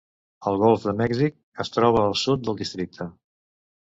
[0.51, 3.07] El golf de Mèxic es troba al sud del districte.